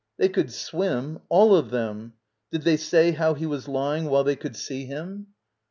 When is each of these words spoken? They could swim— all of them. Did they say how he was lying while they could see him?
They 0.17 0.29
could 0.29 0.51
swim— 0.51 1.19
all 1.29 1.55
of 1.55 1.69
them. 1.69 2.13
Did 2.51 2.63
they 2.63 2.75
say 2.77 3.11
how 3.11 3.35
he 3.35 3.45
was 3.45 3.67
lying 3.67 4.05
while 4.05 4.23
they 4.23 4.35
could 4.35 4.55
see 4.55 4.85
him? 4.87 5.27